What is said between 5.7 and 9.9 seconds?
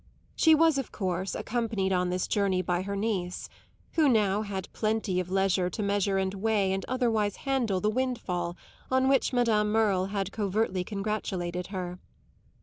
measure and weigh and otherwise handle the windfall on which Madame